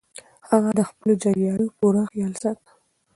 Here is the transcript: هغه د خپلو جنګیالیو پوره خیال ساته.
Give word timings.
هغه 0.49 0.69
د 0.79 0.81
خپلو 0.89 1.13
جنګیالیو 1.21 1.75
پوره 1.77 2.01
خیال 2.11 2.33
ساته. 2.41 2.69